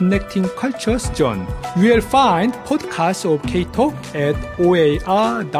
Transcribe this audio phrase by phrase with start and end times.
[0.00, 1.46] Connecting Cultures Zone.
[1.76, 5.50] You will find podcasts of K-Talk at oar.org.nz.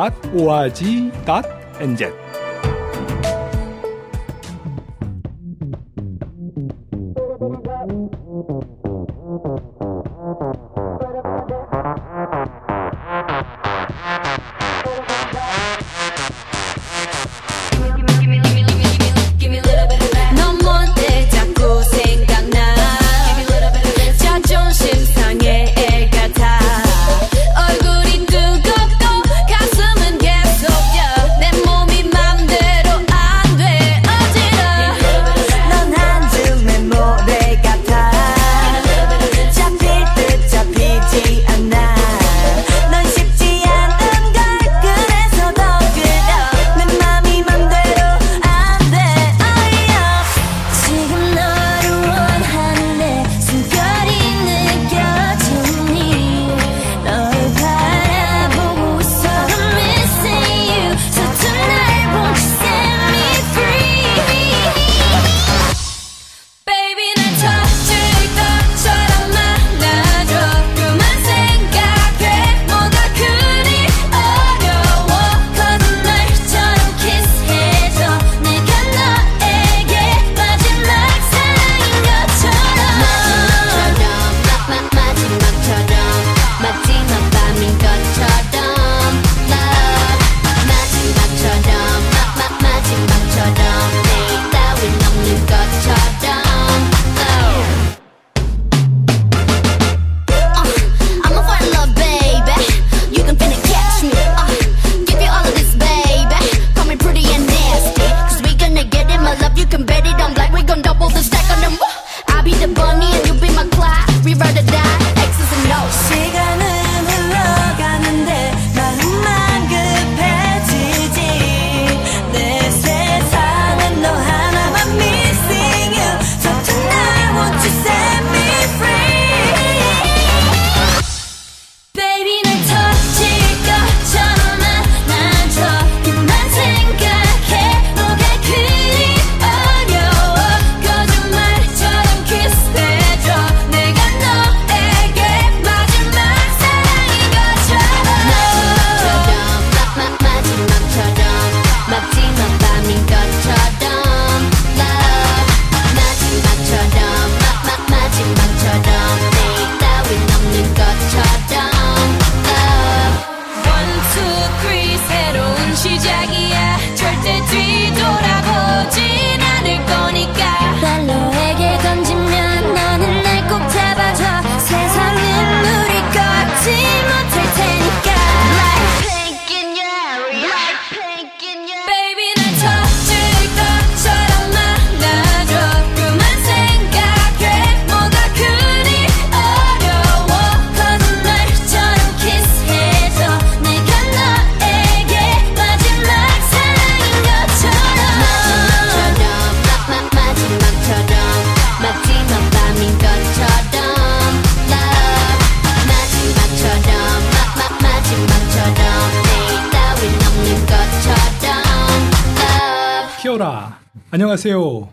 [214.30, 214.92] 안녕하세요.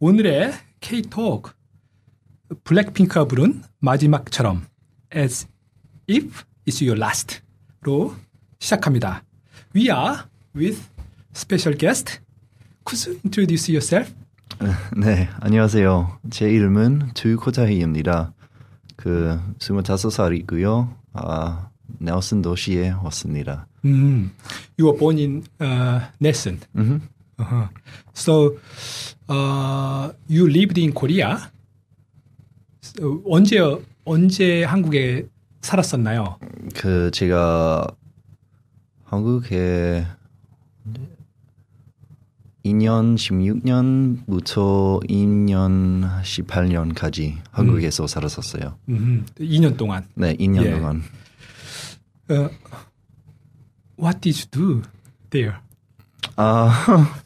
[0.00, 1.52] 오늘의 K-톡
[2.64, 4.64] 블랙핑크가 부른 마지막처럼
[5.14, 5.46] As
[6.10, 8.16] if it's your last로
[8.58, 9.22] 시작합니다.
[9.76, 10.22] We are
[10.56, 10.82] with
[11.32, 12.18] special guest.
[12.84, 14.12] Could you introduce yourself?
[14.96, 16.18] 네, 안녕하세요.
[16.30, 18.34] 제 이름은 주코자희입니다.
[18.96, 20.92] 그 25살이고요.
[21.12, 21.70] 아,
[22.00, 23.68] 넬슨 도시에 왔습니다.
[23.84, 24.32] 음,
[24.76, 26.58] you were born in uh, Nelson.
[26.74, 27.12] Mm-hmm.
[27.42, 27.66] Uh-huh.
[28.14, 28.58] So,
[29.28, 31.50] uh, you lived in Korea.
[32.80, 33.58] So, 언제
[34.04, 35.26] 언제 한국에
[35.60, 36.38] 살았었나요?
[36.74, 37.86] 그 제가
[39.04, 40.06] 한국에
[42.64, 48.06] 2년 16년부터 2년 18년까지 한국에서 음.
[48.06, 48.78] 살았었어요.
[48.88, 50.06] 음, 2년 동안.
[50.14, 50.70] 네, 2년 예.
[50.70, 51.02] 동안.
[52.30, 52.48] Uh,
[53.98, 54.82] what did you do
[55.30, 55.56] there?
[56.36, 56.70] 아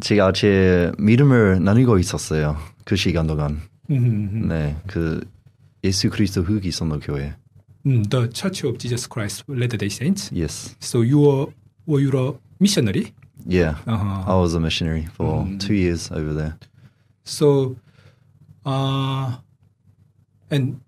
[0.00, 2.56] 제가 제 믿음을 나누고 있었어요.
[2.84, 3.60] 그 시간 동안.
[3.90, 5.20] 음, 네, 그
[5.84, 7.34] 예수 그리스도 흑이 있었는 교회.
[7.86, 10.30] 음, the Church of Jesus Christ Latter-day Saints.
[10.34, 10.74] Yes.
[10.80, 11.46] So you were
[11.86, 13.12] were you a missionary?
[13.48, 13.76] Yeah.
[13.86, 14.24] Uh-huh.
[14.26, 16.58] I was a missionary for two years over there.
[17.24, 17.76] So,
[18.64, 19.36] uh,
[20.50, 20.80] and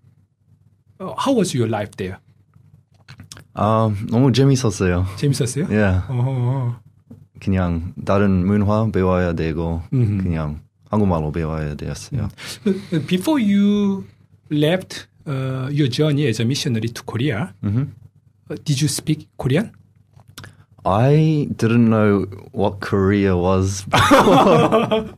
[0.99, 2.17] uh, how was your life there?
[3.53, 5.05] 아, 너무 재밌었어요.
[5.17, 5.67] 재밌었어요?
[5.69, 6.03] Yeah.
[6.09, 6.79] 어,
[7.40, 10.18] 그냥 다른 문화 배워야 되고 음.
[10.22, 10.60] 그냥
[10.90, 12.28] 한국말로 배워야 되었어요.
[12.66, 14.04] Uh, Before you
[14.50, 19.72] left uh, your journey as a missionary to Korea, uh, did you speak Korean?
[20.86, 23.84] I didn't know what Korea was.
[23.88, 25.08] before.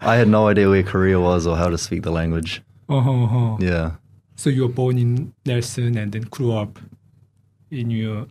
[0.00, 2.62] I had no idea where Korea was or how to speak the language.
[2.88, 3.56] Uh-huh.
[3.58, 3.96] Yeah.
[4.36, 6.78] So you were born in Nelson and then grew up
[7.70, 8.26] in your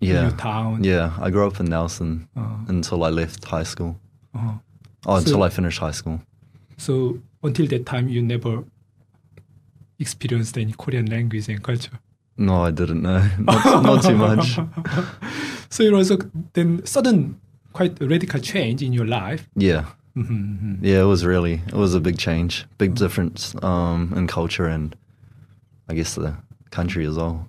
[0.00, 0.22] yeah.
[0.22, 0.84] your town.
[0.84, 1.12] Yeah.
[1.20, 3.98] I grew up in Nelson Uh, until I left high school.
[4.34, 4.52] uh-huh.
[5.06, 6.20] Oh, until So- I finished high school.
[6.76, 8.64] So until that time, you never
[9.98, 11.98] experienced any Korean language and culture.
[12.36, 13.28] No, I didn't know.
[13.38, 14.58] Not, not too much.
[15.70, 16.18] So it was a
[16.54, 17.38] then sudden,
[17.74, 19.46] quite radical change in your life.
[19.54, 19.84] Yeah.
[20.16, 20.78] Mhm.
[20.80, 24.96] Yeah, it was really, it was a big change, big difference um, in culture and
[25.88, 26.36] I guess the
[26.70, 27.46] country as well.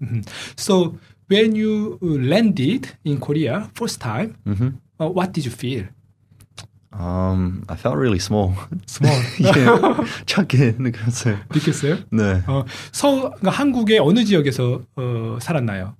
[0.58, 0.98] So
[1.30, 5.86] when you landed in Korea first time, hmm uh, what did you feel?
[6.92, 8.54] Um, I felt really small.
[8.88, 9.16] Small.
[9.40, 10.04] yeah.
[10.26, 11.38] 작게 느꼈어요.
[11.50, 11.98] 느꼈어요?
[12.12, 12.44] 네.
[12.48, 15.96] 어, 서 그러니까 한국의 어느 지역에서 어, 살았나요?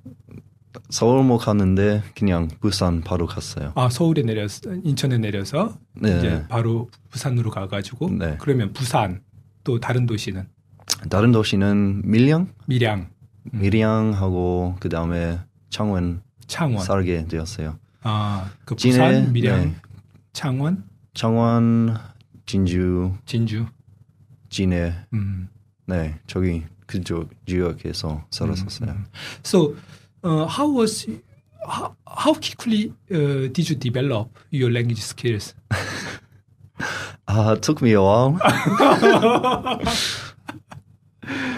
[0.90, 3.72] 서울 못 갔는데 그냥 부산 바로 갔어요.
[3.76, 6.18] 아 서울에 내려서 인천에 내려서 네.
[6.18, 8.38] 이제 바로 부산으로 가가지고 네.
[8.40, 9.22] 그러면 부산
[9.64, 10.48] 또 다른 도시는
[11.10, 13.10] 다른 도시는 밀양, 밀양,
[13.44, 15.40] 밀양하고 그 다음에
[15.70, 16.84] 창원 창원.
[16.84, 17.78] 살게 되었어요.
[18.02, 19.76] 아그 진해, 부산, 밀양, 네.
[20.34, 20.84] 창원,
[21.14, 21.98] 창원,
[22.46, 23.66] 진주, 진주.
[24.50, 25.50] 진해, 음.
[25.86, 28.96] 네 저기 그쪽 지역에서 살았었어요.
[29.44, 29.76] So,
[30.24, 31.06] uh, how was
[31.68, 35.54] how, how quickly uh, did you develop your language skills?
[37.28, 38.40] Uh, took me a while.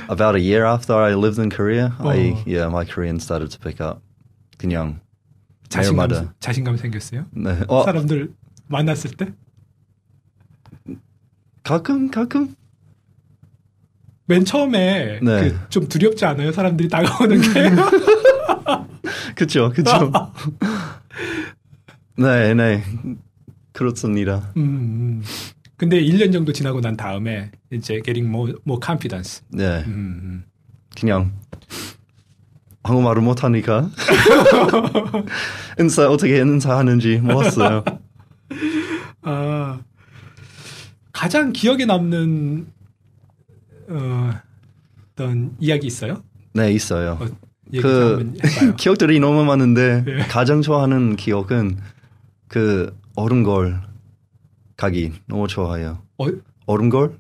[0.09, 2.43] About a year after I lived in Korea, I Oh.
[2.45, 4.01] yeah, my Korean started to pick up.
[4.57, 4.99] 그냥
[5.69, 6.33] 자신감.
[6.39, 7.25] 자신감 생겼어요?
[7.31, 7.63] 네.
[7.67, 8.33] 어, 사람들
[8.67, 9.33] 만났을 때?
[11.63, 12.55] 가끔 가끔
[14.25, 15.49] 맨 처음에 네.
[15.49, 16.51] 그 좀 두렵지 않아요?
[16.51, 17.69] 사람들이 다가오는 게.
[19.35, 20.11] 그쵸 그쵸.
[22.17, 22.83] 네, 네.
[23.73, 24.51] 그렇습니다.
[24.57, 25.23] 음, 음.
[25.81, 29.41] 근데 1년 정도 지나고 난 다음에 이제 getting more more confidence.
[29.49, 30.43] 네, 음,
[30.95, 31.31] 그냥
[32.83, 33.89] 한국말을 못하니까
[35.79, 37.83] 인사 어떻게 인사하는지 몰랐어요.
[39.23, 39.79] 아,
[41.11, 42.67] 가장 기억에 남는
[43.89, 44.33] 어,
[45.13, 46.21] 어떤 이야기 있어요?
[46.53, 47.17] 네, 있어요.
[47.19, 47.27] 어,
[47.81, 48.33] 그.
[48.77, 50.17] 기억들이 너무 많은데 예.
[50.27, 51.79] 가장 좋아하는 기억은
[52.47, 53.89] 그 얼음골
[54.81, 55.99] 가기 너무 좋아해요.
[56.17, 56.25] 어,
[56.65, 57.15] 얼음골?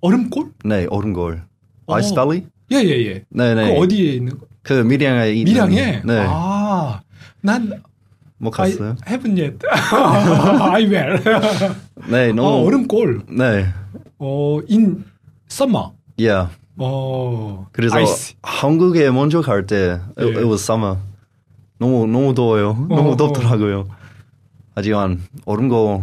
[0.00, 0.50] 얼음골?
[0.64, 1.42] 네, 얼음골.
[1.86, 1.94] 어.
[1.94, 2.44] 아이스 밸리?
[2.72, 3.24] 예 예 예.
[3.30, 3.72] 네, 네.
[3.72, 4.46] 그 어디에 있는 거?
[4.62, 6.02] 그 밀양에 있는 밀양에?
[6.04, 6.26] 네.
[6.28, 7.00] 아,
[7.40, 7.80] 난못
[8.52, 8.96] 갔어요?
[9.06, 9.58] I haven't yet.
[9.70, 11.22] I will.
[12.10, 13.26] 네, 어, 너무 얼음골.
[13.30, 13.66] 네.
[14.18, 15.04] 어, in
[15.48, 15.90] summer.
[16.18, 16.50] Yeah.
[16.78, 18.34] 어, 그래서 아이스.
[18.42, 20.24] 한국에 먼저 갈 때 예.
[20.24, 20.96] it was summer.
[21.78, 22.74] 너무 너무 더워요.
[22.88, 23.86] 너무 어, 덥더라고요.
[24.74, 26.02] 하지만 얼음골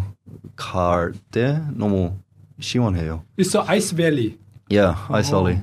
[0.57, 2.15] 갈 때 너무
[2.61, 3.23] 시원해요.
[3.37, 4.39] It's a ice valley.
[4.69, 5.39] Yeah, ice 어.
[5.39, 5.59] valley.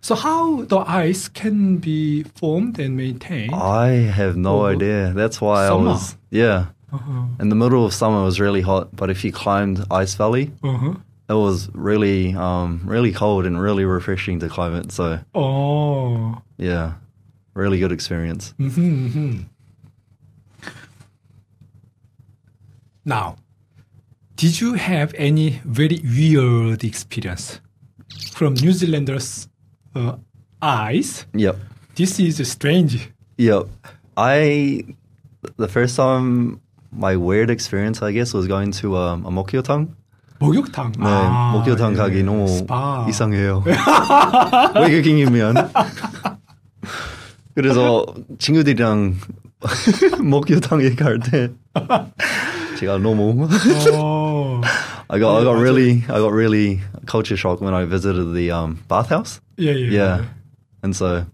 [0.00, 3.52] So how the ice can be formed and maintained?
[3.52, 5.12] I have no Oh, idea.
[5.12, 5.90] That's why summer.
[5.90, 6.66] I was yeah.
[6.92, 7.26] Uh-huh.
[7.40, 10.52] In the middle of summer it was really hot, but if you climbed Ice Valley,
[10.62, 10.94] Uh-huh.
[11.28, 14.92] it was really um really cold and really refreshing to climb it.
[14.92, 16.40] So 어.
[16.56, 16.92] yeah,
[17.54, 18.54] really good experience.
[18.58, 19.44] 음흠, 음흠.
[23.04, 23.36] Now,
[24.42, 27.60] did you have any very weird experience
[28.32, 29.48] from New Zealanders'
[29.94, 30.16] uh,
[30.62, 31.26] eyes?
[31.34, 31.56] Yep.
[31.96, 33.10] This is strange.
[33.38, 33.66] Yep.
[34.16, 34.84] I
[35.56, 36.60] the first time
[36.92, 39.88] my weird experience I guess was going to um, a 목욕탕.
[40.40, 40.92] 목욕탕.
[40.92, 41.96] 네, 아, 목욕탕 예.
[41.96, 43.06] 가기 너무 스파.
[43.08, 43.64] 이상해요.
[44.76, 45.54] 외국인이면.
[47.54, 48.06] 그래서
[48.38, 49.16] 친구들이랑
[50.22, 51.50] 목욕탕에 갈 때
[52.78, 53.48] 제가 너무
[53.94, 54.21] 어.
[55.10, 55.62] I got I got 맞아.
[55.62, 59.40] really I got really culture shock when I visited the um, bathhouse.
[59.58, 59.90] 예, 예.
[59.90, 60.24] Yeah.
[60.82, 61.26] And so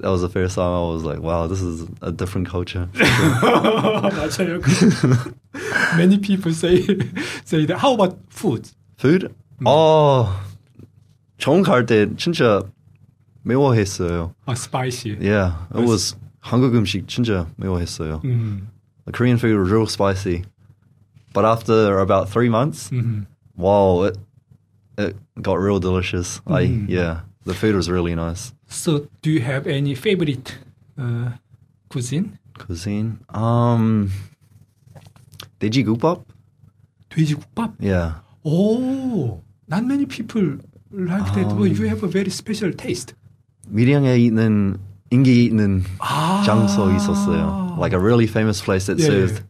[0.00, 2.88] that was the first time I was like, wow, this is a different culture.
[2.94, 4.60] 맞아요.
[5.96, 6.82] Many people say
[7.44, 7.78] say that.
[7.78, 8.68] How about food?
[8.96, 9.34] Food?
[9.64, 10.28] Oh,
[11.38, 12.62] 처음 갈때 진짜
[13.44, 14.34] 매워했어요.
[14.46, 15.16] Uh, spicy.
[15.20, 18.20] Yeah, it was 한국 음식 진짜 매워했어요.
[18.24, 18.68] 음,
[19.06, 20.44] The Korean food was real spicy.
[21.32, 23.26] But after about three months, 음.
[23.56, 24.16] wow, it
[24.96, 26.40] it got real delicious.
[26.46, 28.52] I yeah, the food was really nice.
[28.68, 30.58] So, do you have any favorite
[30.96, 31.32] uh,
[31.90, 32.38] cuisine?
[32.58, 34.10] Cuisine, um,
[35.58, 36.24] 돼지국밥.
[37.10, 37.74] 돼지국밥.
[37.80, 40.58] Yeah, Oh, not many people
[40.92, 41.46] like that.
[41.56, 43.14] Well, you have a very special taste.
[43.68, 44.78] 밀양에 있는
[45.10, 46.42] 인기 있는 아.
[46.44, 47.76] 장소 있었어요.
[47.78, 49.42] Like a really famous place that Yeah, served.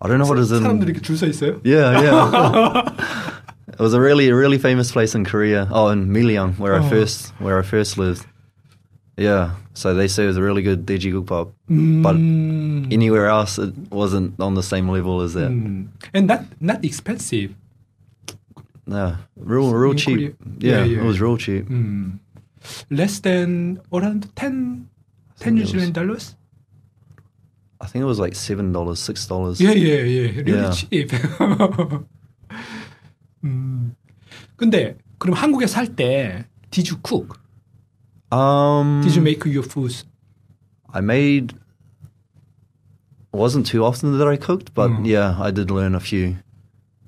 [0.00, 0.62] I don't know what is in.
[0.62, 1.60] 사람들이 이렇게 줄서 있어요?
[1.64, 3.42] Yeah, yeah.
[3.68, 5.68] it was a really, really famous place in Korea.
[5.70, 6.82] Oh, in Miryang, where oh.
[6.82, 8.26] I first, where I first lived.
[9.16, 12.02] Yeah, so they served a really good dwaejigukbap, mm.
[12.02, 12.16] but
[12.92, 15.50] anywhere else it wasn't on the same level as that.
[15.50, 15.88] Mm.
[16.12, 17.54] And not not expensive.
[18.86, 20.36] No, real real in cheap.
[20.58, 21.66] Yeah, yeah, yeah, it was real cheap.
[21.66, 22.18] Mm.
[22.90, 24.88] Less than around 10,
[25.38, 26.34] 10 New Zealand dollars.
[27.81, 29.59] I think it was like seven dollars, six dollars.
[29.61, 30.41] Yeah, yeah, yeah.
[30.43, 30.71] Really Yeah.
[30.71, 31.11] cheap.
[33.43, 33.95] 음.
[34.57, 37.39] 근데 그럼 한국에 살 때 did you cook?
[38.31, 40.03] Um, Did you make your food?
[40.93, 41.53] I made.
[43.33, 45.05] It wasn't too often that I cooked, but Mm.
[45.07, 46.37] yeah, I did learn a few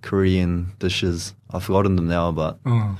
[0.01, 1.33] Korean dishes.
[1.53, 2.95] I've forgotten them now, but 어.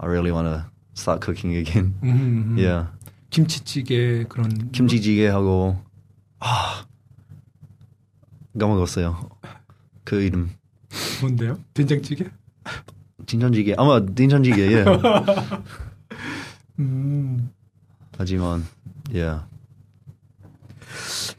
[0.00, 1.94] I really want to start cooking again.
[2.02, 2.58] 음, 음.
[2.58, 2.88] Yeah,
[3.30, 5.78] 김치찌개 그런 김치찌개 하고
[6.43, 6.85] 아
[8.59, 9.29] 까먹었어요.
[10.03, 10.51] 그 이름
[11.21, 11.57] 뭔데요?
[11.73, 12.25] 된장찌개?
[13.25, 14.83] 된장찌개 아마 된장찌개 예.
[16.79, 17.49] 음.
[18.17, 18.65] 하지만
[19.13, 19.45] yeah.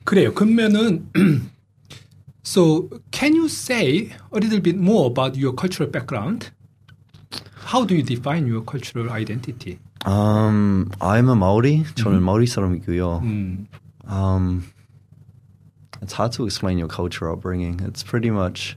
[0.05, 0.33] 그래요.
[0.33, 1.07] 그러면은
[2.43, 6.51] so can you say a little bit more about your cultural background?
[7.67, 9.79] How do you define your cultural identity?
[10.07, 11.85] Um, I'm a Maori.
[11.95, 13.21] 저는 마오리 사람이고요.
[13.23, 13.67] 음.
[14.07, 14.65] Um,
[16.05, 17.81] it's hard to explain your cultural upbringing.
[17.81, 18.77] It's pretty much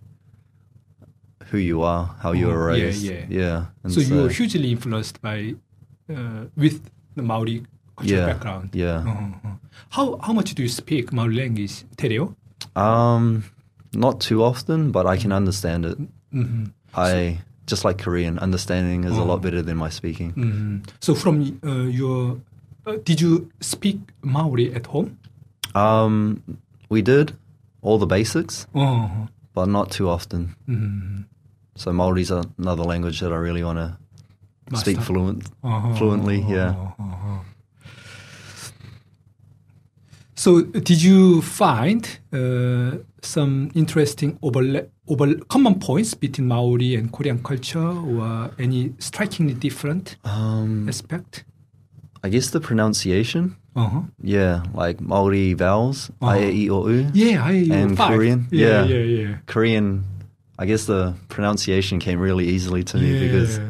[1.48, 3.04] who you are, how you were oh, raised.
[3.04, 3.66] Yeah, yeah.
[3.84, 3.90] yeah.
[3.92, 5.56] So, so, you were hugely influenced by
[6.10, 7.66] uh, with the Maori
[7.98, 8.70] cultural yeah, background.
[8.74, 9.00] Yeah.
[9.00, 9.12] Uh-huh.
[9.12, 9.50] uh-huh.
[9.90, 12.34] How how much do you speak Maori language, te reo?
[12.78, 13.44] Um,
[13.94, 15.34] not too often, but I can mm-hmm.
[15.34, 15.98] understand it.
[16.34, 16.66] Mm-hmm.
[16.96, 19.38] I so, just like Korean, understanding is uh, a lot uh-huh.
[19.38, 20.32] better than my speaking.
[20.32, 20.78] Mm-hmm.
[21.02, 22.40] So from uh, your,
[22.86, 25.20] uh, did you speak Maori at home?
[25.76, 26.42] Um,
[26.90, 27.34] we did
[27.82, 29.28] all the basics, oh.
[29.54, 30.56] but not too often.
[30.68, 31.26] Mm.
[31.76, 35.96] So Maori's another language that I really want to speak fluent, uh-huh.
[35.96, 36.42] fluently.
[36.48, 36.70] Yeah.
[37.00, 37.40] Uh-huh.
[40.36, 47.42] So, did you find uh, some interesting overla- over common points between Maori and Korean
[47.42, 51.44] culture, or any strikingly different um, aspect?
[52.24, 53.56] I guess the pronunciation.
[53.77, 54.03] Uh-huh.
[54.23, 56.29] Yeah, like Maori vowels, Oh.
[56.29, 57.07] I, E, I, O, U.
[57.15, 58.13] Yeah, I And five.
[58.13, 58.47] Korean?
[58.51, 58.97] Yeah, Yeah.
[58.99, 59.35] yeah, yeah.
[59.47, 60.05] Korean,
[60.59, 63.21] I guess the pronunciation came really easily to me Yeah.
[63.27, 63.61] because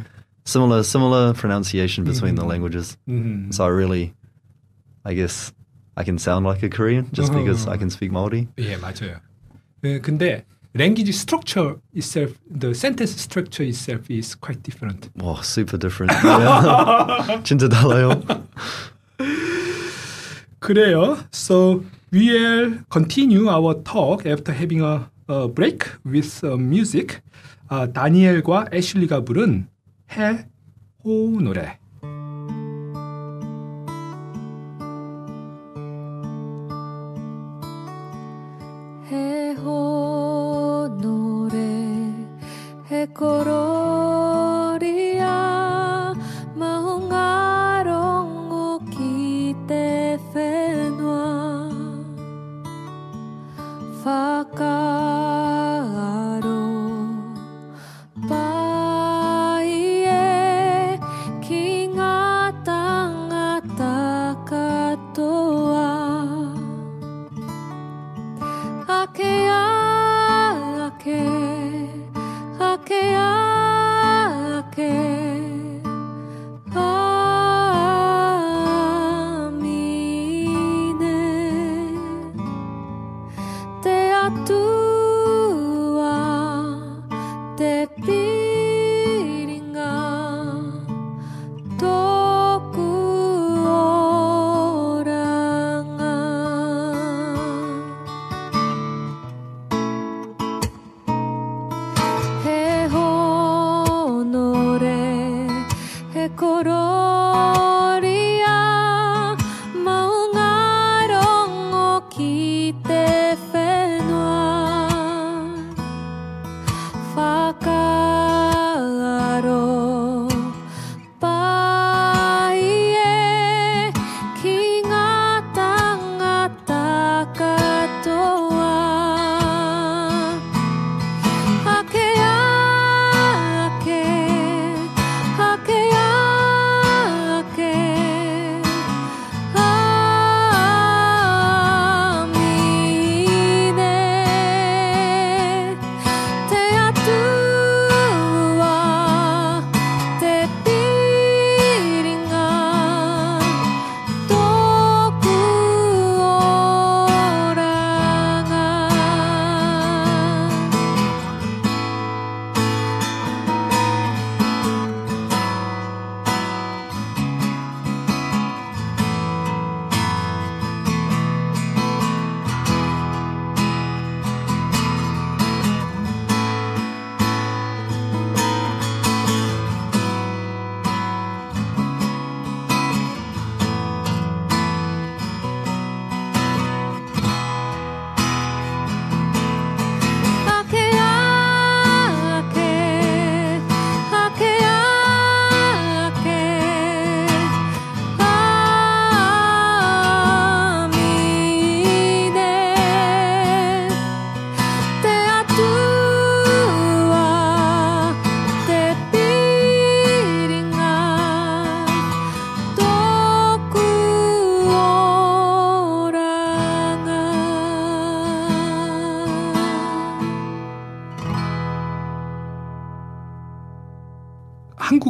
[0.44, 2.96] similar similar pronunciation between the languages.
[3.08, 3.54] 음.
[3.54, 4.12] So I really,
[5.04, 5.52] I guess,
[5.96, 7.72] I can sound like a Korean just because Oh.
[7.72, 8.48] I can speak Maori.
[8.58, 9.20] 예, 맞아요.
[9.84, 10.42] 예, 근데
[10.74, 15.10] language structure itself, the sentence structure itself is quite different.
[15.16, 16.10] Wow, super different.
[16.24, 17.38] Yeah.
[17.44, 18.18] 진짜 달라요.
[20.67, 21.17] 그래요.
[21.31, 27.21] So we will continue our talk after having a, a break with uh, music.
[27.69, 29.67] 아, 다니엘과 애슐리가 부른
[30.11, 31.79] 해호 노래.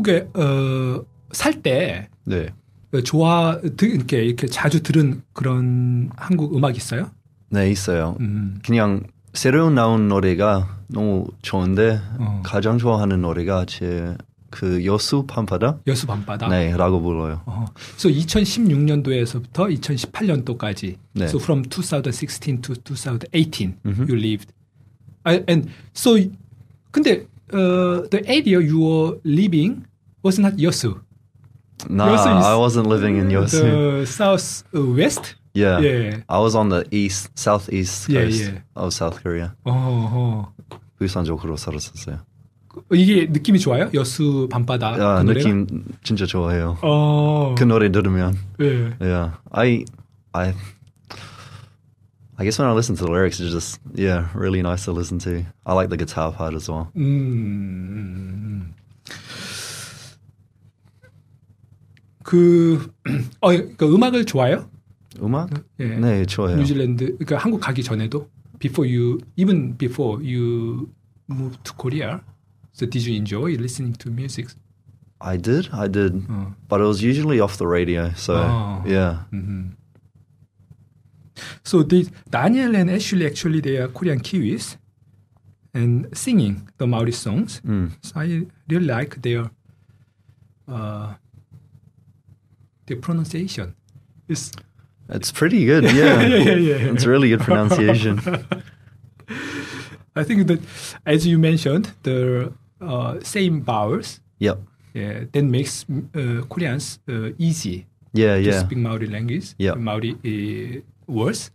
[0.08, 2.50] 한국에 어, 살때 네.
[3.04, 7.12] 좋아 드, 이렇게 이렇게 자주 들은 그런 한국 음악 있어요?
[7.50, 8.16] 네, 있어요.
[8.22, 8.60] 음.
[8.66, 12.42] 그냥 새로 나온 노래가 너무 좋은데 어.
[12.46, 14.16] 가장 좋아하는 노래가 제
[14.50, 16.48] 그 여수 밤바다 여수 밤바다.
[16.48, 17.42] 네라고 불러요.
[17.46, 17.66] 어.
[17.98, 20.96] So 2016년도에서부터 2018년도까지.
[21.16, 21.26] 네.
[21.26, 24.08] So from 2016 to 2018 Mhm.
[24.08, 24.54] you lived.
[25.26, 26.16] I, and so
[26.92, 29.84] 근데 uh, the area you were living
[30.28, 31.00] was not Yeosu.
[31.90, 34.02] No, Nah, I wasn't living in Yeosu.
[34.02, 35.36] The southwest.
[35.54, 35.80] Yeah.
[35.80, 36.18] yeah.
[36.28, 38.60] I was on the east, southeast coast yeah.
[38.76, 39.56] of South Korea.
[39.66, 39.74] Oh, oh.
[39.74, 40.54] 어허.
[41.00, 42.20] 부산 쪽으로 살았었어요.
[42.94, 43.90] 이게 느낌이 좋아요?
[43.94, 44.98] 여수 밤바다.
[44.98, 45.98] Yeah, 그 느낌 노래가?
[46.04, 46.78] 진짜 좋아해요.
[46.82, 47.56] 어.
[47.58, 48.38] 그 노래 들으면.
[48.60, 48.94] 예.
[49.00, 49.32] Yeah.
[49.52, 49.86] I
[50.34, 50.54] I
[52.38, 55.18] I guess when I listen to the lyrics, it's just yeah, really nice to listen
[55.26, 55.44] to.
[55.66, 56.92] I like the guitar part as well.
[56.96, 58.74] 음.
[62.27, 62.93] 그,
[63.41, 64.69] 어, 그 음악을 좋아해요?
[65.23, 65.51] 음악?
[65.81, 65.87] 예.
[65.87, 66.59] 네, 좋아해요.
[66.59, 70.89] 뉴질랜드, 그러니까 한국 가기 전에도 before you, even before you
[71.29, 72.21] moved to Korea,
[72.73, 74.49] so did you enjoy listening to music?
[75.21, 75.69] I did.
[75.73, 76.15] I did.
[76.29, 76.55] 어.
[76.69, 78.11] But it was usually off the radio.
[78.17, 78.83] So, Oh.
[78.87, 79.25] yeah.
[79.33, 79.77] Mhm.
[81.65, 84.77] So the Daniel and Ashley actually they are Korean Kiwis
[85.75, 87.61] and singing the Maori songs.
[87.65, 87.91] Mm.
[88.03, 89.51] So I really like their
[90.69, 91.15] uh,
[92.88, 93.76] their pronunciation.
[94.28, 94.52] It's
[95.10, 95.84] It's pretty good.
[95.96, 96.22] Yeah.
[96.22, 96.56] yeah, yeah.
[96.56, 98.20] yeah, It's really good pronunciation.
[100.16, 100.60] I think that
[101.06, 104.58] as you mentioned, the uh, same vowels yep.
[104.94, 108.60] yeah, that makes uh, Koreans uh, easy Yeah, to yeah.
[108.66, 109.76] speak Maori language, Yeah.
[109.76, 111.52] Maori uh, words.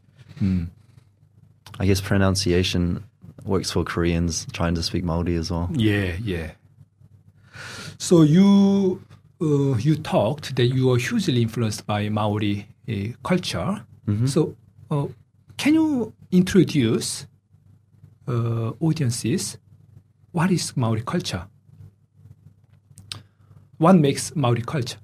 [1.81, 3.05] I guess pronunciation
[3.45, 5.69] works for Koreans trying to speak Maori as well.
[5.75, 6.53] Yeah, yeah.
[7.99, 9.01] So you
[9.43, 13.85] uh, you talked that you are hugely influenced by Maori uh, culture.
[14.27, 14.57] So
[14.91, 15.07] uh,
[15.57, 17.27] can you introduce
[18.29, 19.59] uh, audiences
[20.33, 21.47] what is Maori culture?
[23.79, 24.99] What makes Maori culture?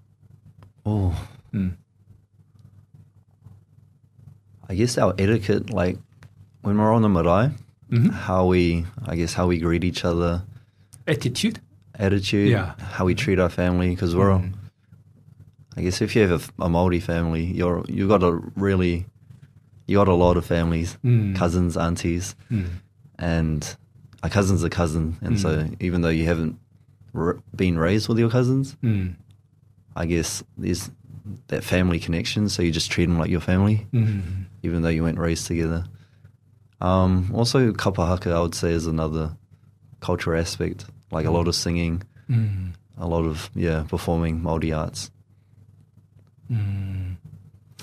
[0.87, 1.15] Oh.
[1.53, 1.77] Mm.
[4.69, 5.99] I guess our etiquette, like
[6.63, 7.51] when we're on the marae,
[7.91, 8.11] Mhm.
[8.13, 10.43] how we, I guess, how we greet each other,
[11.07, 11.61] Attitude.
[11.99, 12.75] Attitude, Yeah.
[12.79, 14.53] how we treat our family, because we're, Mhm.
[15.77, 19.07] I guess, if you have a, a Maori family, you're you've got a really,
[19.87, 21.35] you got a lot of families, Mm.
[21.37, 22.67] cousins, aunties, Mm.
[23.19, 23.77] and
[24.23, 26.59] a cousin's a cousin, and so even though you haven't
[27.15, 29.15] r- been raised with your cousins, Mm.
[29.97, 30.91] I guess there's
[31.49, 34.23] that family connection, so you just treat them like your family, Mm.
[34.63, 35.85] even though you weren't raised together.
[36.81, 39.37] Um, also, kapa haka, I would say, is another
[40.01, 42.75] cultural aspect, like a lot of singing, Mm.
[42.99, 45.11] a lot of yeah, performing Maori arts.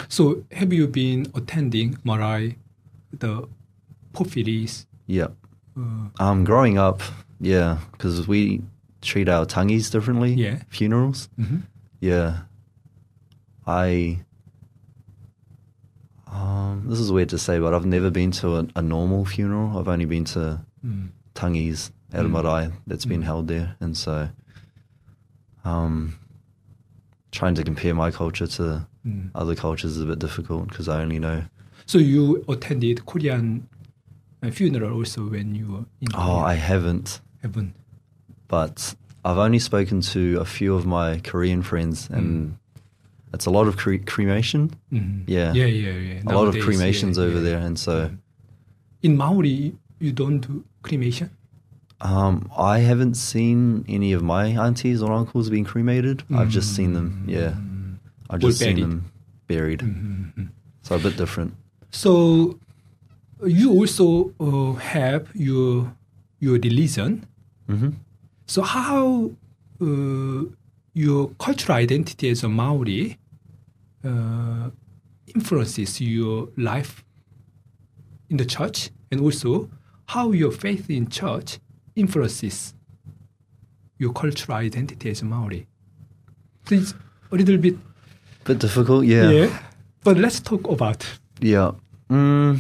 [0.10, 2.58] So have you been attending Marae,
[3.12, 3.48] the
[4.14, 4.86] Porphyries?
[5.08, 5.28] Yeah.
[5.78, 7.02] Uh, Um, growing up,
[7.40, 8.62] yeah, because we
[9.02, 10.34] treat our tangis differently.
[10.34, 10.62] Yeah.
[10.70, 11.30] Funerals.
[11.40, 11.64] mhm.
[12.02, 12.42] Yeah.
[13.68, 14.20] I.
[16.28, 19.78] Um, this is weird to say, but I've never been to a, a normal funeral.
[19.78, 21.10] I've only been to Mm.
[21.34, 24.30] tangis at a marae that's been held there, and so,
[25.64, 26.18] um,
[27.32, 29.30] trying to compare my culture to Mm.
[29.36, 31.44] other cultures is a bit difficult because I only know.
[31.86, 33.68] So you attended Korean
[34.42, 37.76] uh, funeral also when you were in Oh, I haven't, haven't.
[38.48, 42.58] but I've only spoken to a few of my Korean friends, and
[43.34, 44.72] it's a lot of cre- cremation.
[44.92, 45.24] Mhm.
[45.28, 45.54] Yeah.
[45.54, 46.22] yeah, yeah, yeah.
[46.26, 47.44] a lot of cremations yeah, over yeah.
[47.44, 48.10] there, and so
[49.04, 51.30] In Maori, you don't do cremation.
[52.02, 56.24] Um, I haven't seen any of my aunties or uncles being cremated.
[56.34, 57.26] I've just seen them.
[57.28, 57.56] Yeah,
[58.30, 59.12] I've just seen them
[59.48, 59.80] buried.
[59.80, 60.46] Mm-hmm.
[60.82, 61.54] So a bit different.
[61.92, 62.60] So
[63.46, 65.92] you also uh, have your
[66.40, 67.26] your religion.
[67.68, 67.90] hmm
[68.48, 69.32] So how
[69.82, 70.44] uh,
[70.94, 73.18] your cultural identity as a Maori
[74.04, 74.70] uh,
[75.34, 77.04] influences your life
[78.30, 79.70] in the church, and also
[80.08, 81.60] how your faith in church
[81.96, 82.74] influences
[83.98, 85.68] your cultural identity as a Maori.
[86.68, 86.94] So it's
[87.32, 87.76] a little bit
[88.44, 89.06] Bit difficult.
[89.06, 89.30] Yeah.
[89.32, 89.60] yeah,
[90.04, 91.04] but let's talk about.
[91.42, 91.72] Yeah.
[92.10, 92.60] Mm,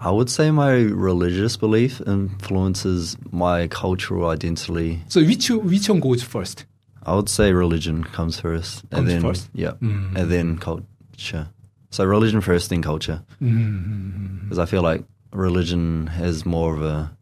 [0.00, 5.02] I would say my religious belief influences my cultural identity.
[5.08, 6.64] So which which one goes first?
[7.04, 9.48] I would say religion comes first, Comes and then first?
[9.54, 10.16] yeah, Mm.
[10.16, 11.48] and then culture.
[11.90, 14.48] So religion first, then culture, Mm-hmm.
[14.48, 17.15] because I feel like religion has more of a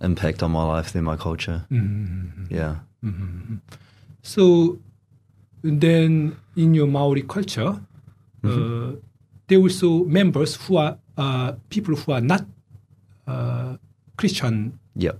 [0.00, 1.64] impact on my life than my culture.
[1.70, 2.50] Mm.
[2.50, 2.76] Yeah.
[4.22, 4.78] So
[5.62, 7.80] then in your Maori culture,
[8.44, 8.92] uh,
[9.46, 12.44] there are also members who are uh, people who are not
[13.26, 13.76] uh,
[14.16, 14.78] Christian.
[14.96, 15.18] Yep.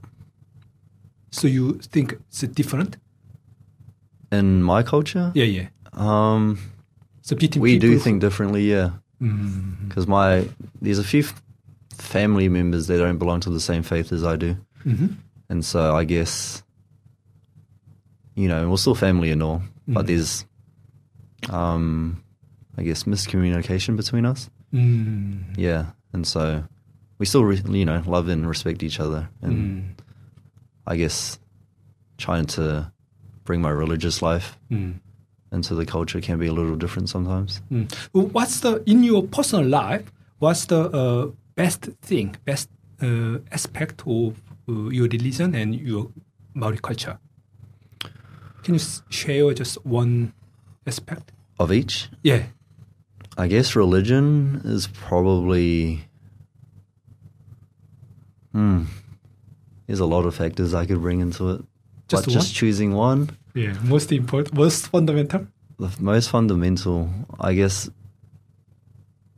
[1.30, 2.96] So you think it's different?
[4.30, 5.68] In my culture, Yeah, yeah.
[5.94, 6.58] um,
[7.22, 8.70] So we do think differently.
[8.70, 8.90] Yeah.
[9.88, 10.48] Because my
[10.80, 11.42] there's a few f-
[11.92, 15.16] family members that don't belong to the same faith as I do, Mhm.
[15.48, 16.62] and so I guess
[18.34, 20.08] you know we're still family and all, but Mm.
[20.08, 20.44] there's
[21.50, 22.22] um,
[22.76, 24.50] I guess miscommunication between us.
[24.72, 25.56] Mm.
[25.56, 26.64] Yeah, and so
[27.18, 29.82] we still re- you know love and respect each other, and Mm.
[30.86, 31.38] I guess
[32.18, 32.90] trying to
[33.44, 35.00] bring my religious life Mm.
[35.52, 37.62] into the culture can be a little different sometimes.
[37.70, 37.90] Mm.
[38.12, 40.12] What's the in your personal life?
[40.38, 42.68] What's the uh, best thing, best
[43.02, 46.10] uh, aspect of your religion and your
[46.54, 47.18] Maori culture?
[48.62, 50.32] Can you share just one
[50.86, 51.32] aspect?
[51.58, 52.42] Of each, Yeah.
[53.36, 56.04] I guess religion is probably.
[58.52, 58.84] Hmm.
[59.86, 61.64] There's a lot of factors I could bring into it.
[62.08, 62.54] Just but just one?
[62.54, 63.74] choosing one, Yeah.
[63.84, 65.46] Most important, most fundamental.
[65.78, 67.88] the most fundamental, I guess,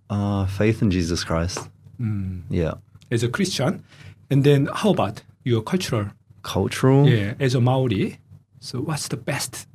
[0.09, 1.69] uh, faith in Jesus Christ.
[2.01, 2.43] Mm.
[2.49, 2.75] Yeah.
[3.11, 3.83] As a Christian,
[4.31, 6.07] and then how about your cultural?
[6.43, 7.09] Cultural.
[7.09, 7.35] Yeah.
[7.39, 8.19] As a Maori,
[8.61, 9.67] so what's the best,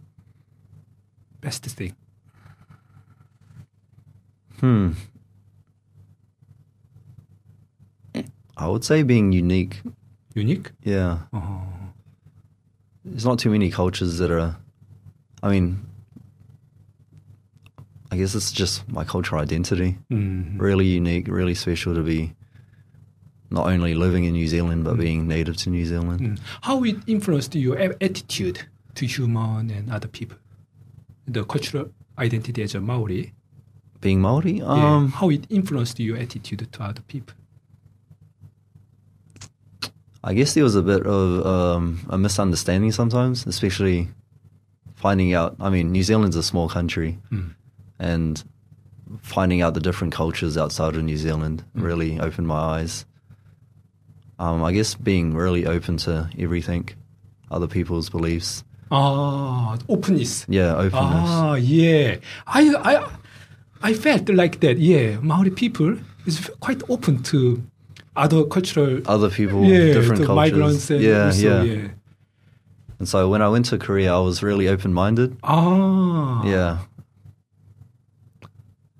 [1.41, 1.95] best thing?
[4.59, 4.91] Hmm.
[8.57, 9.81] I would say being unique.
[10.33, 10.71] Unique.
[10.81, 11.19] Yeah.
[11.33, 11.61] Oh.
[13.03, 14.55] There's not too many cultures that are.
[15.43, 15.85] I mean,
[18.11, 19.97] I guess it's just my cultural identity.
[20.09, 20.59] Mm.
[20.59, 22.33] Really unique, really special to be
[23.49, 26.19] not only living in New Zealand, but being native to New Zealand.
[26.21, 26.39] Mm.
[26.61, 28.61] How it influenced your attitude
[28.95, 30.37] to human and other people?
[31.27, 33.33] The cultural identity as a Maori.
[34.01, 37.35] Being Maori, yeah, um, how it influenced your attitude to other people?
[40.23, 44.07] I guess there was a bit of um, a misunderstanding sometimes, especially
[44.95, 45.55] finding out.
[45.59, 47.53] I mean, New Zealand's a small country, Mm.
[47.99, 48.43] and
[49.21, 51.81] finding out the different cultures outside of New Zealand Mm.
[51.83, 53.05] really opened my eyes.
[54.37, 56.89] Um, I guess being really open to everything,
[57.49, 58.63] other people's beliefs.
[58.91, 60.45] Ah, openness.
[60.49, 61.29] Yeah, openness.
[61.29, 62.17] Ah, yeah.
[62.45, 63.07] I, I,
[63.81, 64.77] I felt like that.
[64.77, 67.63] Yeah, Maori people is quite open to
[68.15, 69.01] other cultural.
[69.05, 70.35] Other people, yeah, different cultures.
[70.35, 71.87] migrants and yeah, also, yeah, yeah.
[72.99, 75.37] And so when I went to Korea, I was really open minded.
[75.43, 76.79] Ah, Yeah,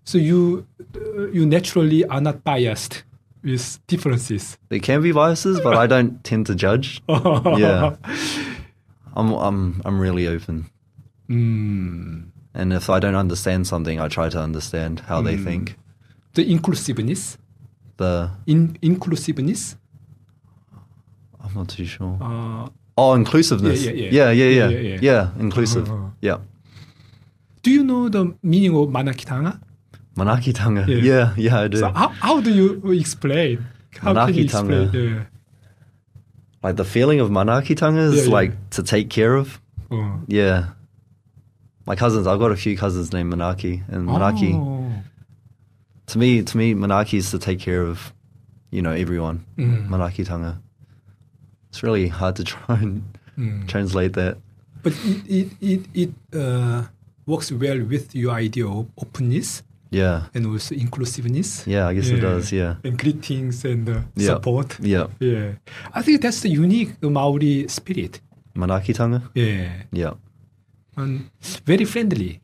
[0.04, 3.04] So you, uh, you naturally are not biased
[3.46, 4.58] with differences.
[4.70, 7.02] there can be biases, but I don't tend to judge.
[7.10, 7.96] yeah,
[9.16, 10.66] I'm I'm I'm really open.
[11.30, 12.32] Mm.
[12.54, 15.44] And if I don't understand something, I try to understand how they Mm.
[15.44, 15.76] think.
[16.34, 17.38] The inclusiveness,
[17.98, 19.76] The in inclusiveness.
[21.44, 22.18] I'm not too sure.
[22.22, 23.84] Uh, Oh, inclusiveness.
[23.84, 24.32] Yeah, yeah, yeah, yeah.
[24.32, 25.00] yeah, yeah, Yeah, yeah, yeah.
[25.02, 25.90] Yeah, inclusive.
[25.92, 26.10] Uh-huh.
[26.22, 26.38] Yeah.
[27.64, 29.60] do you know the meaning of manakitanga?
[30.16, 30.88] Manakitanga.
[30.88, 30.96] Yeah.
[30.98, 31.34] Yeah.
[31.38, 31.78] yeah, I do.
[31.78, 33.66] So how, how do you explain?
[34.00, 34.92] How can you explain?
[34.94, 35.24] Yeah.
[36.64, 38.30] like the feeling of manakitanga is Yeah, yeah.
[38.40, 39.60] like to take care of.
[39.92, 40.20] Oh.
[40.28, 40.68] Yeah.
[41.86, 44.92] My cousins, I've got a few cousins named Manaki, and Manaki, Oh.
[46.08, 48.12] to me, to me, Manaki is to take care of,
[48.72, 49.46] you know, everyone.
[49.58, 49.88] Mm.
[49.90, 50.60] Manaki tanga.
[51.70, 53.04] It's really hard to try and
[53.38, 53.68] Mm.
[53.68, 54.38] translate that.
[54.82, 56.84] But it it it, it uh,
[57.28, 59.62] works well with your idea of openness
[59.96, 61.64] Yeah, and also inclusiveness.
[61.68, 62.52] yeah, I guess it does.
[62.52, 64.28] Yeah, And greetings and uh, Yeah.
[64.36, 64.78] support.
[64.82, 65.08] yeah.
[65.20, 65.54] Yeah.
[65.94, 68.22] I think that's the unique Maori spirit.
[68.56, 69.22] Manaki tanga.
[69.36, 69.70] Yeah.
[69.92, 70.14] Yeah,
[70.98, 71.30] And
[71.66, 72.40] very friendly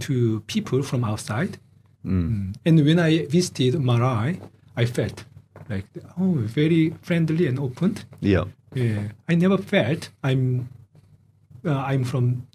[0.00, 1.58] to people from outside.
[2.04, 2.54] mm.
[2.66, 4.40] And when I visited Marae,
[4.76, 5.24] I felt
[5.70, 5.86] like,
[6.18, 7.96] oh, very friendly and open.
[8.20, 9.08] yeah, Yeah.
[9.28, 10.68] I never felt I'm,
[11.64, 12.46] uh, I'm from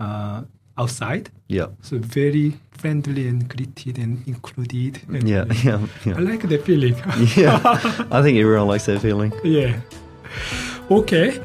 [0.00, 0.42] uh,
[0.78, 1.30] outside.
[1.48, 5.00] yeah, So very friendly and greeted and included.
[5.08, 6.18] And, yeah, yeah, I yeah.
[6.18, 6.96] like that feeling.
[7.36, 7.60] yeah.
[8.10, 9.32] I think everyone likes that feeling.
[9.44, 9.80] yeah.
[10.90, 11.38] Okay.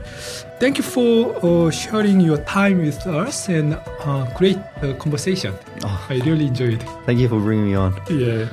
[0.59, 5.53] Thank you for uh, sharing your time with us and uh, great uh, conversation.
[5.83, 6.07] Oh.
[6.09, 6.81] I really enjoyed.
[7.05, 7.93] Thank you for bringing me on.
[8.09, 8.47] 예.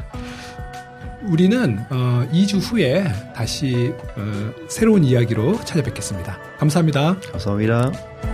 [1.22, 6.38] 우리는 어, 2주 후에 다시 어, 새로운 이야기로 찾아뵙겠습니다.
[6.58, 7.16] 감사합니다.
[7.32, 8.34] 감사합니다.